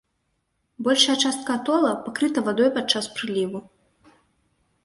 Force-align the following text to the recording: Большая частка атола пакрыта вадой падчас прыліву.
Большая 0.87 1.17
частка 1.25 1.53
атола 1.59 1.91
пакрыта 2.07 2.39
вадой 2.47 2.69
падчас 2.79 3.05
прыліву. 3.19 3.59